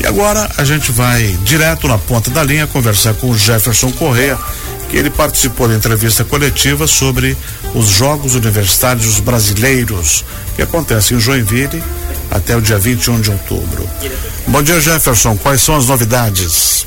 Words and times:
E 0.00 0.06
agora 0.06 0.48
a 0.56 0.64
gente 0.64 0.90
vai 0.90 1.22
direto 1.42 1.86
na 1.86 1.98
ponta 1.98 2.30
da 2.30 2.42
linha 2.42 2.66
conversar 2.66 3.12
com 3.14 3.28
o 3.28 3.36
Jefferson 3.36 3.92
Correa, 3.92 4.38
que 4.88 4.96
ele 4.96 5.10
participou 5.10 5.68
da 5.68 5.74
entrevista 5.74 6.24
coletiva 6.24 6.86
sobre 6.86 7.36
os 7.74 7.86
Jogos 7.86 8.34
Universitários 8.34 9.20
Brasileiros, 9.20 10.24
que 10.56 10.62
acontecem 10.62 11.18
em 11.18 11.20
Joinville 11.20 11.82
até 12.30 12.56
o 12.56 12.62
dia 12.62 12.78
21 12.78 13.20
de 13.20 13.30
outubro. 13.30 13.86
Bom 14.46 14.62
dia, 14.62 14.80
Jefferson. 14.80 15.36
Quais 15.36 15.60
são 15.60 15.76
as 15.76 15.86
novidades? 15.86 16.86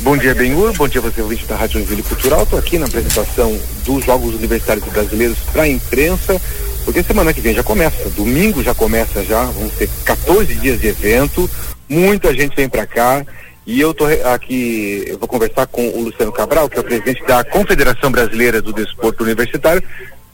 Bom 0.00 0.16
dia, 0.16 0.34
Benhur. 0.34 0.72
Bom 0.72 0.88
dia, 0.88 1.00
você 1.00 1.22
ouvinte 1.22 1.46
da 1.46 1.54
Rádio 1.54 1.74
Joinville 1.74 2.02
Cultural. 2.02 2.42
Estou 2.42 2.58
aqui 2.58 2.76
na 2.76 2.86
apresentação 2.86 3.56
dos 3.84 4.04
Jogos 4.04 4.34
Universitários 4.34 4.84
Brasileiros 4.84 5.38
para 5.52 5.62
a 5.62 5.68
imprensa, 5.68 6.40
porque 6.84 7.04
semana 7.04 7.32
que 7.32 7.40
vem 7.40 7.54
já 7.54 7.62
começa. 7.62 8.10
Domingo 8.16 8.64
já 8.64 8.74
começa 8.74 9.24
já. 9.24 9.44
Vão 9.44 9.68
ter 9.68 9.88
14 10.04 10.54
dias 10.54 10.80
de 10.80 10.88
evento. 10.88 11.48
Muita 11.88 12.34
gente 12.34 12.54
vem 12.54 12.68
para 12.68 12.86
cá. 12.86 13.24
E 13.66 13.80
eu 13.80 13.92
tô 13.92 14.06
aqui, 14.32 15.04
eu 15.06 15.18
vou 15.18 15.28
conversar 15.28 15.66
com 15.66 15.86
o 15.88 16.02
Luciano 16.02 16.32
Cabral, 16.32 16.70
que 16.70 16.78
é 16.78 16.80
o 16.80 16.84
presidente 16.84 17.22
da 17.26 17.44
Confederação 17.44 18.10
Brasileira 18.10 18.62
do 18.62 18.72
Desporto 18.72 19.24
Universitário. 19.24 19.82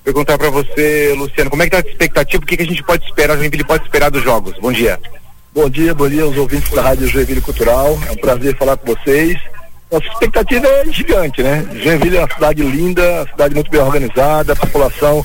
Perguntar 0.05 0.39
para 0.39 0.51
você, 0.51 1.15
Luciano, 1.17 1.51
como 1.51 1.63
é 1.63 1.69
que 1.69 1.75
está 1.75 1.89
a 1.89 1.91
expectativa? 1.91 2.43
O 2.43 2.47
que, 2.47 2.57
que 2.57 2.63
a 2.63 2.67
gente 2.67 2.83
pode 2.85 3.05
esperar, 3.05 3.35
a 3.35 3.37
Joinville 3.37 3.65
pode 3.65 3.85
esperar 3.85 4.11
dos 4.11 4.23
jogos? 4.23 4.55
Bom 4.61 4.71
dia. 4.71 5.01
Bom 5.53 5.69
dia, 5.69 5.95
bom 5.95 6.09
dia 6.09 6.23
aos 6.23 6.37
ouvintes 6.37 6.71
da 6.71 6.83
Rádio 6.83 7.09
Joinville 7.09 7.41
Cultural. 7.41 7.99
É 8.09 8.13
um 8.13 8.17
prazer 8.17 8.57
falar 8.57 8.77
com 8.77 8.95
vocês. 8.95 9.37
Nossa 9.91 10.07
expectativa 10.07 10.67
é 10.67 10.93
gigante, 10.93 11.43
né? 11.43 11.67
Joinville 11.83 12.17
é 12.17 12.21
uma 12.21 12.35
cidade 12.35 12.63
linda, 12.63 13.03
uma 13.03 13.27
cidade 13.27 13.55
muito 13.55 13.71
bem 13.71 13.81
organizada, 13.81 14.55
população 14.55 15.25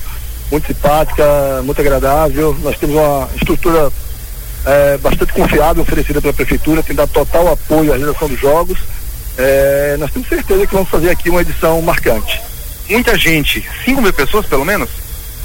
muito 0.50 0.66
simpática, 0.66 1.62
muito 1.62 1.80
agradável. 1.80 2.56
Nós 2.62 2.76
temos 2.78 2.96
uma 2.96 3.28
estrutura 3.36 3.90
é, 4.64 4.98
bastante 4.98 5.32
confiável 5.32 5.82
oferecida 5.82 6.20
pela 6.20 6.32
prefeitura, 6.32 6.82
tem 6.82 6.94
dado 6.94 7.10
total 7.10 7.52
apoio 7.52 7.92
à 7.92 7.96
realização 7.96 8.28
dos 8.28 8.40
jogos. 8.40 8.78
É, 9.38 9.96
nós 9.98 10.10
temos 10.12 10.28
certeza 10.28 10.66
que 10.66 10.74
vamos 10.74 10.88
fazer 10.88 11.10
aqui 11.10 11.30
uma 11.30 11.40
edição 11.40 11.80
marcante. 11.82 12.40
Muita 12.88 13.16
gente, 13.16 13.64
5 13.84 14.02
mil 14.02 14.12
pessoas 14.12 14.46
pelo 14.46 14.64
menos? 14.64 14.90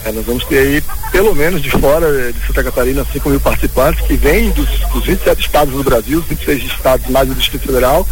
É, 0.03 0.11
nós 0.11 0.25
vamos 0.25 0.43
ter 0.45 0.59
aí, 0.59 0.83
pelo 1.11 1.33
menos 1.33 1.61
de 1.61 1.69
fora 1.69 2.07
é, 2.07 2.31
de 2.31 2.45
Santa 2.45 2.63
Catarina, 2.63 3.05
5 3.11 3.29
mil 3.29 3.39
participantes 3.39 4.05
que 4.05 4.15
vêm 4.15 4.51
dos, 4.51 4.69
dos 4.91 5.05
27 5.05 5.41
estados 5.41 5.73
do 5.73 5.83
Brasil, 5.83 6.21
26 6.27 6.63
estados 6.63 7.07
mais 7.07 7.27
do 7.27 7.35
Distrito 7.35 7.65
Federal. 7.65 8.07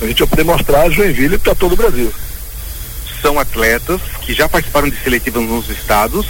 A 0.00 0.06
gente 0.06 0.18
vai 0.20 0.28
poder 0.28 0.44
mostrar 0.44 0.88
Joinville 0.90 1.38
para 1.38 1.54
todo 1.54 1.72
o 1.72 1.76
Brasil. 1.76 2.12
São 3.20 3.38
atletas 3.38 4.00
que 4.22 4.34
já 4.34 4.48
participaram 4.48 4.88
de 4.88 4.96
seletivas 4.96 5.42
nos 5.42 5.68
estados, 5.70 6.26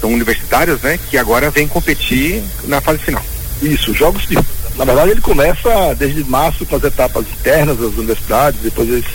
são 0.00 0.12
universitários, 0.12 0.80
né? 0.82 0.98
Que 1.10 1.16
agora 1.16 1.50
vêm 1.50 1.66
competir 1.66 2.42
na 2.64 2.80
fase 2.80 2.98
final. 2.98 3.24
Isso, 3.64 3.94
jogos 3.94 4.26
de. 4.26 4.36
Na 4.76 4.84
verdade, 4.84 5.12
ele 5.12 5.20
começa 5.20 5.94
desde 5.94 6.22
março 6.24 6.66
com 6.66 6.76
as 6.76 6.84
etapas 6.84 7.24
internas 7.26 7.78
das 7.78 7.94
universidades, 7.94 8.60
depois 8.60 8.88
eles 8.88 9.06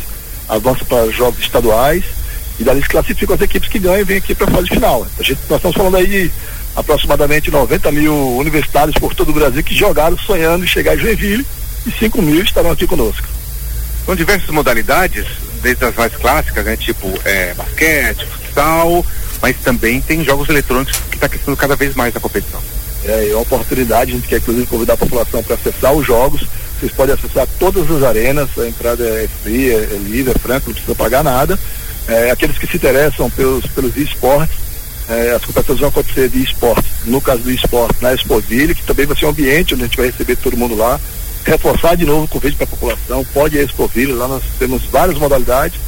avançam 0.47 0.85
para 0.87 1.11
jogos 1.11 1.39
estaduais 1.39 2.03
e 2.59 2.63
dali 2.63 2.79
eles 2.79 2.87
classificam 2.87 3.35
as 3.35 3.41
equipes 3.41 3.69
que 3.69 3.77
ganham 3.77 3.99
e 3.99 4.03
vêm 4.03 4.17
aqui 4.17 4.33
para 4.33 4.47
a 4.47 4.51
fase 4.51 4.69
final. 4.69 5.05
A 5.19 5.23
gente, 5.23 5.39
nós 5.49 5.57
estamos 5.57 5.77
falando 5.77 5.97
aí 5.97 6.07
de 6.07 6.31
aproximadamente 6.75 7.51
90 7.51 7.91
mil 7.91 8.37
universitários 8.37 8.95
por 8.97 9.13
todo 9.13 9.29
o 9.29 9.33
Brasil 9.33 9.63
que 9.63 9.75
jogaram 9.75 10.17
sonhando 10.17 10.63
em 10.63 10.67
chegar 10.67 10.95
em 10.95 10.99
Joinville 10.99 11.45
e 11.85 11.91
5 11.91 12.21
mil 12.21 12.41
estarão 12.41 12.71
aqui 12.71 12.87
conosco. 12.87 13.27
São 14.05 14.15
diversas 14.15 14.49
modalidades, 14.49 15.25
desde 15.61 15.85
as 15.85 15.95
mais 15.95 16.15
clássicas, 16.15 16.65
né? 16.65 16.75
Tipo 16.75 17.07
é, 17.25 17.53
basquete, 17.53 18.25
futsal, 18.25 19.05
mas 19.41 19.57
também 19.57 20.01
tem 20.01 20.23
jogos 20.23 20.49
eletrônicos 20.49 20.97
que 21.09 21.15
está 21.15 21.29
crescendo 21.29 21.55
cada 21.55 21.75
vez 21.75 21.93
mais 21.95 22.15
a 22.15 22.19
competição. 22.19 22.61
É, 23.09 23.29
é 23.31 23.33
uma 23.33 23.41
oportunidade, 23.41 24.11
a 24.11 24.15
gente 24.15 24.27
quer 24.27 24.37
inclusive 24.37 24.67
convidar 24.67 24.93
a 24.93 24.97
população 24.97 25.41
para 25.41 25.55
acessar 25.55 25.93
os 25.93 26.05
jogos. 26.05 26.45
Vocês 26.79 26.91
podem 26.91 27.15
acessar 27.15 27.47
todas 27.59 27.89
as 27.89 28.03
arenas, 28.03 28.49
a 28.57 28.67
entrada 28.67 29.03
é 29.03 29.27
fria, 29.41 29.73
é 29.73 29.97
livre, 29.97 30.31
é 30.33 30.39
franca, 30.39 30.67
não 30.67 30.73
precisa 30.73 30.95
pagar 30.95 31.23
nada. 31.23 31.57
É, 32.07 32.29
aqueles 32.29 32.57
que 32.57 32.67
se 32.67 32.77
interessam 32.77 33.29
pelos, 33.31 33.65
pelos 33.67 33.97
esportes, 33.97 34.55
é, 35.09 35.31
as 35.31 35.43
competições 35.43 35.79
vão 35.79 35.89
acontecer 35.89 36.29
de 36.29 36.43
esporte, 36.43 36.87
no 37.05 37.19
caso 37.19 37.41
do 37.41 37.51
esporte, 37.51 38.01
na 38.01 38.13
Expoville, 38.13 38.75
que 38.75 38.83
também 38.83 39.07
vai 39.07 39.17
ser 39.17 39.25
um 39.25 39.29
ambiente 39.29 39.73
onde 39.73 39.83
a 39.83 39.87
gente 39.87 39.97
vai 39.97 40.05
receber 40.07 40.35
todo 40.35 40.55
mundo 40.55 40.75
lá. 40.75 40.99
Reforçar 41.43 41.95
de 41.95 42.05
novo 42.05 42.25
o 42.25 42.27
convite 42.27 42.57
para 42.57 42.65
a 42.65 42.69
população, 42.69 43.25
pode 43.33 43.57
ir 43.57 43.61
a 43.61 43.63
Expoville, 43.63 44.13
lá 44.13 44.27
nós 44.27 44.43
temos 44.59 44.83
várias 44.85 45.17
modalidades. 45.17 45.79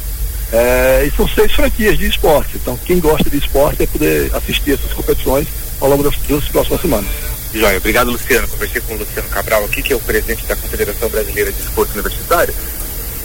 É, 0.52 1.04
e 1.06 1.16
são 1.16 1.26
seis 1.28 1.52
franquias 1.52 1.96
de 1.96 2.06
esporte. 2.06 2.56
Então, 2.56 2.76
quem 2.84 3.00
gosta 3.00 3.30
de 3.30 3.38
esporte 3.38 3.84
é 3.84 3.86
poder 3.86 4.34
assistir 4.34 4.72
essas 4.72 4.92
competições 4.92 5.46
ao 5.82 5.88
longo 5.88 6.04
das 6.04 6.14
duas 6.28 6.44
próximas 6.44 6.80
semanas. 6.80 7.10
Joia, 7.52 7.76
obrigado 7.76 8.10
Luciano. 8.10 8.46
Conversei 8.48 8.80
com 8.80 8.94
o 8.94 8.98
Luciano 8.98 9.28
Cabral 9.28 9.64
aqui, 9.64 9.82
que 9.82 9.92
é 9.92 9.96
o 9.96 10.00
presidente 10.00 10.46
da 10.46 10.56
Confederação 10.56 11.08
Brasileira 11.08 11.52
de 11.52 11.60
Esporte 11.60 11.92
Universitário. 11.92 12.54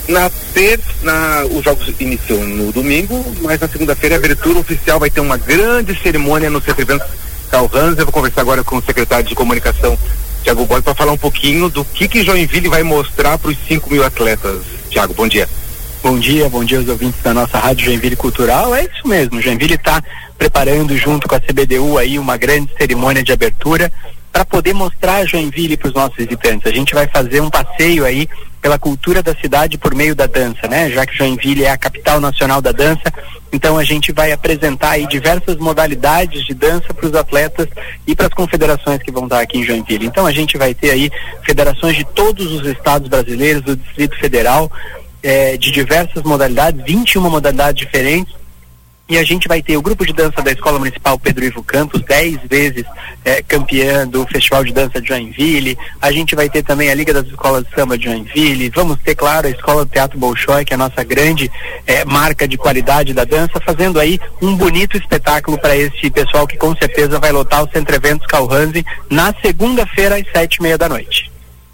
Na 0.08 0.28
terça, 0.52 0.88
na, 1.02 1.44
os 1.50 1.64
jogos 1.64 1.88
iniciam 2.00 2.40
no 2.40 2.72
domingo, 2.72 3.24
mas 3.42 3.60
na 3.60 3.68
segunda-feira 3.68 4.16
a 4.16 4.18
abertura 4.18 4.58
oficial 4.58 4.98
vai 4.98 5.08
ter 5.08 5.20
uma 5.20 5.36
grande 5.36 5.96
cerimônia 6.02 6.50
no 6.50 6.60
Centro 6.60 7.00
Carl 7.50 7.70
Hans. 7.72 7.98
Eu 7.98 8.04
vou 8.04 8.12
conversar 8.12 8.40
agora 8.40 8.64
com 8.64 8.76
o 8.76 8.82
secretário 8.82 9.26
de 9.26 9.34
comunicação, 9.34 9.96
Tiago 10.42 10.66
Boy, 10.66 10.82
para 10.82 10.94
falar 10.94 11.12
um 11.12 11.18
pouquinho 11.18 11.68
do 11.68 11.84
que 11.84 12.08
que 12.08 12.24
Joinville 12.24 12.68
vai 12.68 12.82
mostrar 12.82 13.38
para 13.38 13.50
os 13.50 13.56
5 13.68 13.88
mil 13.90 14.04
atletas. 14.04 14.62
Tiago, 14.90 15.14
bom 15.14 15.28
dia. 15.28 15.48
Bom 16.02 16.18
dia, 16.18 16.48
bom 16.48 16.64
dia 16.64 16.78
aos 16.78 16.88
ouvintes 16.88 17.20
da 17.22 17.34
nossa 17.34 17.58
Rádio 17.58 17.86
Joinville 17.86 18.16
Cultural. 18.16 18.74
É 18.74 18.84
isso 18.84 19.06
mesmo, 19.06 19.42
Joinville 19.42 19.74
está 19.74 20.02
preparando 20.38 20.96
junto 20.96 21.28
com 21.28 21.34
a 21.34 21.40
CBDU 21.40 21.98
aí 21.98 22.18
uma 22.18 22.36
grande 22.36 22.72
cerimônia 22.78 23.22
de 23.22 23.32
abertura 23.32 23.92
para 24.32 24.44
poder 24.44 24.72
mostrar 24.72 25.26
Joinville 25.26 25.76
para 25.76 25.88
os 25.88 25.94
nossos 25.94 26.16
visitantes. 26.16 26.66
A 26.66 26.74
gente 26.74 26.94
vai 26.94 27.08
fazer 27.08 27.40
um 27.40 27.50
passeio 27.50 28.04
aí 28.04 28.28
pela 28.62 28.78
cultura 28.78 29.22
da 29.22 29.34
cidade 29.34 29.76
por 29.78 29.94
meio 29.94 30.14
da 30.14 30.26
dança, 30.26 30.68
né? 30.68 30.90
Já 30.90 31.04
que 31.04 31.16
Joinville 31.16 31.64
é 31.64 31.70
a 31.70 31.76
capital 31.78 32.20
nacional 32.20 32.60
da 32.60 32.72
dança, 32.72 33.12
então 33.52 33.78
a 33.78 33.84
gente 33.84 34.12
vai 34.12 34.32
apresentar 34.32 34.90
aí 34.90 35.06
diversas 35.06 35.56
modalidades 35.56 36.44
de 36.44 36.54
dança 36.54 36.92
para 36.92 37.06
os 37.06 37.14
atletas 37.14 37.66
e 38.06 38.14
para 38.14 38.26
as 38.26 38.34
confederações 38.34 39.02
que 39.02 39.10
vão 39.10 39.24
estar 39.24 39.40
aqui 39.40 39.58
em 39.58 39.64
Joinville. 39.64 40.06
Então 40.06 40.26
a 40.26 40.32
gente 40.32 40.56
vai 40.58 40.74
ter 40.74 40.90
aí 40.90 41.10
federações 41.42 41.96
de 41.96 42.04
todos 42.04 42.52
os 42.52 42.66
estados 42.66 43.08
brasileiros, 43.08 43.62
do 43.62 43.76
Distrito 43.76 44.16
Federal, 44.18 44.70
é, 45.22 45.56
de 45.56 45.70
diversas 45.70 46.22
modalidades, 46.22 46.84
21 46.84 47.28
modalidades 47.28 47.86
diferentes. 47.86 48.37
E 49.08 49.16
a 49.16 49.24
gente 49.24 49.48
vai 49.48 49.62
ter 49.62 49.74
o 49.74 49.80
grupo 49.80 50.04
de 50.04 50.12
dança 50.12 50.42
da 50.42 50.52
Escola 50.52 50.78
Municipal 50.78 51.18
Pedro 51.18 51.42
Ivo 51.42 51.62
Campos, 51.62 52.02
10 52.02 52.40
vezes 52.44 52.84
é, 53.24 53.42
campeã 53.42 54.06
do 54.06 54.26
Festival 54.26 54.62
de 54.62 54.70
Dança 54.70 55.00
de 55.00 55.08
Joinville. 55.08 55.78
A 56.02 56.12
gente 56.12 56.36
vai 56.36 56.50
ter 56.50 56.62
também 56.62 56.90
a 56.90 56.94
Liga 56.94 57.14
das 57.14 57.26
Escolas 57.26 57.64
de 57.64 57.74
Samba 57.74 57.96
de 57.96 58.04
Joinville. 58.04 58.68
Vamos 58.68 58.98
ter, 59.02 59.14
claro, 59.14 59.46
a 59.46 59.50
Escola 59.50 59.86
do 59.86 59.90
Teatro 59.90 60.18
Bolshoi, 60.18 60.62
que 60.62 60.74
é 60.74 60.76
a 60.76 60.78
nossa 60.78 61.02
grande 61.02 61.50
é, 61.86 62.04
marca 62.04 62.46
de 62.46 62.58
qualidade 62.58 63.14
da 63.14 63.24
dança, 63.24 63.58
fazendo 63.64 63.98
aí 63.98 64.20
um 64.42 64.54
bonito 64.54 64.98
espetáculo 64.98 65.56
para 65.56 65.74
esse 65.74 66.10
pessoal 66.10 66.46
que 66.46 66.58
com 66.58 66.76
certeza 66.76 67.18
vai 67.18 67.32
lotar 67.32 67.64
o 67.64 67.70
Centro 67.70 67.96
Eventos 67.96 68.26
Calhanzi 68.26 68.84
na 69.08 69.34
segunda-feira 69.40 70.16
às 70.16 70.30
sete 70.30 70.56
e 70.56 70.62
meia 70.62 70.76
da 70.76 70.86
noite. 70.86 71.28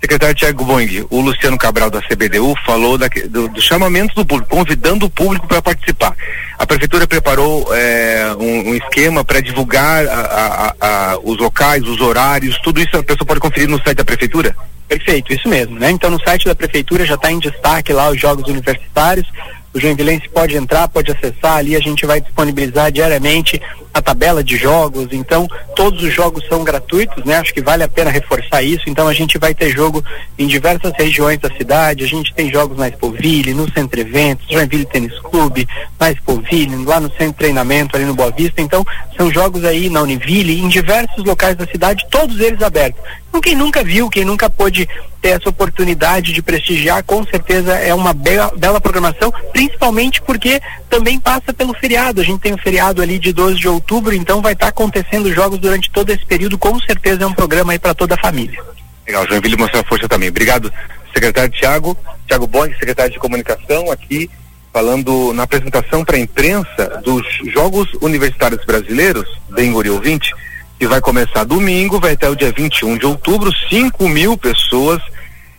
Secretário 0.05 0.34
Tiago 0.34 0.67
Boing, 0.67 1.06
o 1.09 1.19
Luciano 1.23 1.56
Cabral 1.56 1.91
da 1.91 2.03
CBDU 2.03 2.55
falou 2.67 2.99
da, 2.99 3.09
do, 3.31 3.49
do, 3.49 3.62
chamamento 3.62 4.15
do 4.15 4.25
público, 4.25 4.55
convidando 4.55 5.06
o 5.06 5.11
público 5.11 5.47
para 5.47 5.62
participar. 5.62 6.15
A 6.64 6.66
prefeitura 6.66 7.06
preparou 7.06 7.75
é, 7.75 8.34
um, 8.41 8.70
um, 8.70 8.75
esquema 8.75 9.22
para 9.22 9.38
divulgar 9.38 10.06
a, 10.08 10.20
a, 10.20 10.75
a, 10.80 11.19
os 11.22 11.36
locais, 11.36 11.86
os 11.86 12.00
horários, 12.00 12.58
tudo 12.62 12.80
isso 12.80 12.97
a 12.97 13.02
pessoa 13.02 13.26
pode 13.26 13.38
conferir 13.38 13.69
no 13.69 13.76
site 13.82 13.98
da 13.98 14.04
prefeitura? 14.04 14.56
Perfeito, 14.88 15.30
isso 15.30 15.47
mesmo, 15.47 15.78
né? 15.78 15.91
Então 15.91 16.08
no 16.08 16.19
site 16.25 16.47
da 16.47 16.54
prefeitura 16.54 17.04
já 17.04 17.16
está 17.16 17.30
em 17.30 17.38
destaque 17.38 17.92
lá 17.92 18.08
os 18.08 18.19
jogos 18.19 18.48
universitários. 18.48 19.30
O 19.75 19.78
Joinvilense 19.78 20.26
pode 20.30 20.56
entrar, 20.56 20.88
pode 20.88 21.12
acessar 21.12 21.58
ali, 21.58 21.76
a 21.76 21.80
gente 21.80 22.06
vai 22.06 22.19
disponibilizar 22.19 22.91
diariamente 22.91 23.60
a 23.94 24.03
tabela 24.03 24.43
de 24.43 24.56
jogos, 24.56 25.06
então 25.12 25.49
todos 25.77 26.03
os 26.03 26.12
jogos 26.12 26.44
são 26.49 26.65
gratuitos, 26.65 27.25
né? 27.25 27.37
Acho 27.37 27.55
que 27.55 27.62
vale 27.62 27.84
a 27.84 27.88
pena 27.88 28.10
reforçar 28.10 28.60
isso. 28.60 28.82
Então 28.88 29.06
a 29.06 29.15
gente 29.15 29.38
vai 29.38 29.55
ter 29.55 29.71
jogo 29.71 30.05
em 30.37 30.49
diversas 30.49 30.93
regiões 30.99 31.38
da 31.38 31.49
cidade, 31.50 32.02
a 32.02 32.08
gente 32.08 32.35
tem 32.35 32.50
jogos 32.50 32.76
na 32.76 32.88
Expoville, 32.88 33.55
no 33.55 33.70
Centro 33.73 34.00
Eventos, 34.00 34.49
Joinville 34.50 34.85
Tênis 34.85 35.17
Clube, 35.20 35.69
na 35.99 36.11
Expoville, 36.11 36.85
lá 36.85 36.99
no 36.99 37.08
Centro 37.17 37.35
Treinamento, 37.35 37.96
ali 37.96 38.05
no 38.05 38.14
Boa 38.14 38.32
Vista. 38.32 38.61
Então 38.61 38.85
são 39.17 39.31
jogos 39.31 39.64
aí 39.64 39.88
na 39.88 40.02
Univille, 40.02 40.58
em 40.58 40.69
diversos 40.69 41.25
locais 41.25 41.56
da 41.56 41.67
cidade, 41.67 42.05
todos 42.11 42.41
eles 42.41 42.61
abertos. 42.62 43.00
Então 43.29 43.41
quem 43.41 43.55
nunca 43.55 43.82
viu, 43.82 44.08
quem 44.08 44.25
nunca 44.25 44.50
pôde 44.50 44.88
ter 45.20 45.31
essa 45.31 45.49
oportunidade 45.49 46.32
de 46.32 46.43
prestigiar, 46.43 47.02
com 47.02 47.25
certeza 47.25 47.73
é 47.73 47.94
uma 47.94 48.12
bela, 48.12 48.52
bela 48.56 48.81
programação, 48.81 49.32
principalmente 49.52 50.20
porque 50.20 50.61
também 50.88 51.19
passa 51.19 51.52
pelo 51.52 51.73
feriado. 51.75 52.20
A 52.20 52.25
gente 52.25 52.41
tem 52.41 52.52
o 52.52 52.58
feriado 52.58 53.00
ali 53.00 53.19
de 53.19 53.32
12 53.32 53.58
de 53.58 53.67
outubro, 53.67 53.83
então 54.14 54.42
vai 54.42 54.52
estar 54.52 54.66
tá 54.66 54.70
acontecendo 54.70 55.32
jogos 55.32 55.58
durante 55.58 55.90
todo 55.90 56.10
esse 56.10 56.25
período, 56.25 56.58
com 56.58 56.78
certeza 56.81 57.25
é 57.25 57.26
um 57.26 57.34
programa 57.34 57.72
aí 57.72 57.78
para 57.78 57.94
toda 57.94 58.14
a 58.14 58.19
família. 58.19 58.58
Legal, 59.06 59.26
Joinville 59.28 59.56
mostrar 59.56 59.84
força 59.84 60.08
também. 60.08 60.31
Obrigado, 60.31 60.72
secretário 61.12 61.50
Tiago, 61.50 61.96
Tiago 62.26 62.46
Bong, 62.46 62.72
secretário 62.75 63.12
de 63.12 63.19
comunicação, 63.19 63.90
aqui 63.90 64.31
falando 64.75 65.32
na 65.32 65.44
apresentação 65.44 66.04
para 66.04 66.16
a 66.16 66.19
imprensa 66.20 67.00
dos 67.04 67.25
Jogos 67.52 67.88
Universitários 68.00 68.64
Brasileiros, 68.64 69.25
bem 69.50 69.72
Guri 69.72 69.88
ouvinte, 69.88 70.34
que 70.76 70.88
vai 70.88 71.00
começar 71.00 71.44
domingo, 71.44 72.00
vai 72.00 72.14
até 72.14 72.28
o 72.28 72.34
dia 72.34 72.50
21 72.50 72.98
de 72.98 73.06
outubro, 73.06 73.52
5 73.70 74.08
mil 74.08 74.36
pessoas 74.36 75.00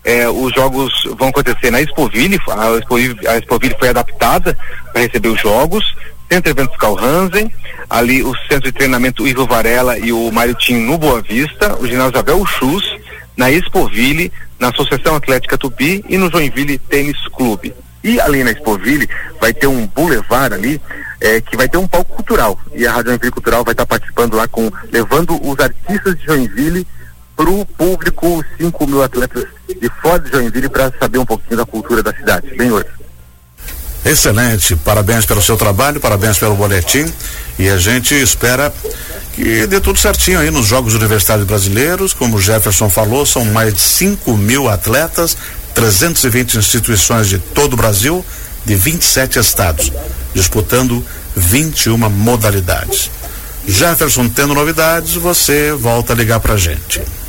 É, 0.03 0.29
os 0.29 0.53
jogos 0.53 0.93
vão 1.17 1.29
acontecer 1.29 1.71
na 1.71 1.81
Expoville, 1.81 2.37
a 2.47 2.77
Expoville, 2.77 3.27
a 3.27 3.37
Expoville 3.37 3.75
foi 3.79 3.89
adaptada 3.89 4.55
para 4.93 5.01
receber 5.01 5.29
os 5.29 5.41
jogos. 5.41 5.83
Centro 6.29 6.51
Eventos 6.51 6.77
Calhansen, 6.77 7.51
ali 7.89 8.23
o 8.23 8.33
Centro 8.49 8.71
de 8.71 8.71
Treinamento 8.71 9.27
Ivo 9.27 9.45
Varela 9.45 9.97
e 9.97 10.11
o 10.11 10.31
Maritim 10.31 10.77
no 10.77 10.97
Boa 10.97 11.21
Vista, 11.21 11.75
o 11.79 11.87
ginásio 11.87 12.17
Abel 12.17 12.45
Chus, 12.45 12.83
na 13.37 13.51
Expoville, 13.51 14.31
na 14.59 14.69
Associação 14.69 15.15
Atlética 15.15 15.57
Tupi 15.57 16.03
e 16.07 16.17
no 16.17 16.29
Joinville 16.31 16.77
Tênis 16.77 17.17
Clube. 17.29 17.73
E 18.03 18.19
ali 18.19 18.43
na 18.43 18.51
Expoville 18.51 19.09
vai 19.39 19.53
ter 19.53 19.67
um 19.67 19.87
boulevard 19.87 20.53
ali 20.53 20.81
é, 21.19 21.41
que 21.41 21.57
vai 21.57 21.67
ter 21.67 21.77
um 21.77 21.87
palco 21.87 22.15
cultural 22.15 22.59
e 22.73 22.85
a 22.85 22.91
Rádio 22.91 23.11
Joinville 23.11 23.31
Cultural 23.31 23.63
vai 23.63 23.73
estar 23.73 23.85
participando 23.85 24.35
lá 24.35 24.47
com 24.47 24.71
levando 24.91 25.39
os 25.41 25.59
artistas 25.59 26.17
de 26.19 26.25
Joinville 26.25 26.85
para 27.35 27.49
o 27.49 27.65
público, 27.65 28.43
5 28.57 28.87
mil 28.87 29.03
atletas 29.03 29.45
de 29.67 29.89
fora 30.01 30.19
de 30.19 30.31
Joinville 30.31 30.69
para 30.69 30.91
saber 30.99 31.17
um 31.17 31.25
pouquinho 31.25 31.57
da 31.57 31.65
cultura 31.65 32.01
da 32.01 32.13
cidade. 32.13 32.55
Bem 32.55 32.71
hoje. 32.71 32.87
Excelente, 34.05 34.75
parabéns 34.75 35.25
pelo 35.25 35.41
seu 35.41 35.57
trabalho, 35.57 35.99
parabéns 35.99 36.37
pelo 36.37 36.55
boletim 36.55 37.11
e 37.57 37.67
a 37.67 37.77
gente 37.77 38.13
espera 38.13 38.71
que 39.33 39.65
dê 39.65 39.79
tudo 39.81 39.97
certinho 39.97 40.39
aí 40.39 40.51
nos 40.51 40.67
Jogos 40.67 40.93
Universitários 40.93 41.47
Brasileiros, 41.47 42.13
como 42.13 42.37
o 42.37 42.41
Jefferson 42.41 42.87
falou, 42.87 43.25
são 43.25 43.43
mais 43.45 43.73
de 43.73 43.79
5 43.79 44.37
mil 44.37 44.69
atletas, 44.69 45.35
320 45.73 46.59
instituições 46.59 47.27
de 47.27 47.39
todo 47.39 47.73
o 47.73 47.77
Brasil, 47.77 48.23
de 48.63 48.75
27 48.75 49.39
estados, 49.39 49.91
disputando 50.35 51.03
21 51.35 51.97
modalidades. 52.07 53.09
Jefferson, 53.67 54.29
tendo 54.29 54.53
novidades, 54.53 55.15
você 55.15 55.73
volta 55.73 56.13
a 56.13 56.15
ligar 56.15 56.39
pra 56.39 56.55
gente. 56.55 57.01